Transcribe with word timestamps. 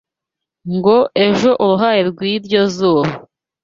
Ngo 0.75 0.97
ejo 1.25 1.49
uruhayi 1.63 2.01
rw’ 2.09 2.19
iryo 2.33 2.61
zuba 2.75 3.11